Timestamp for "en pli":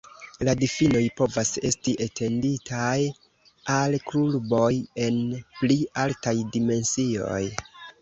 5.07-5.81